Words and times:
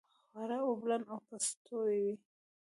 خواړه 0.29 0.57
اوبلن 0.67 1.01
او 1.11 1.19
پستوي. 1.27 2.09